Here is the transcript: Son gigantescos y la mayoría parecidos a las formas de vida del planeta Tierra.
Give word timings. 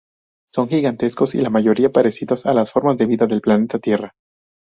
Son 0.47 0.67
gigantescos 0.67 1.35
y 1.35 1.41
la 1.41 1.51
mayoría 1.51 1.91
parecidos 1.91 2.47
a 2.47 2.55
las 2.55 2.71
formas 2.71 2.97
de 2.97 3.05
vida 3.05 3.27
del 3.27 3.39
planeta 3.39 3.77
Tierra. 3.77 4.15